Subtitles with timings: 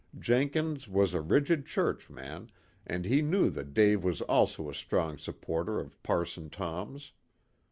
[0.17, 2.49] Jenkins was a rigid churchman,
[2.87, 7.11] and he knew that Dave was also a strong supporter of Parson Tom's.